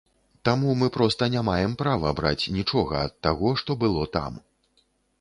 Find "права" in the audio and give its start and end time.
1.83-2.15